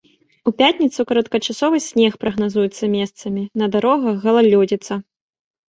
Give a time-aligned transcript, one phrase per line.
[0.51, 4.93] У пятніцу кароткачасовы снег прагназуецца месцамі, на дарогах галалёдзіца.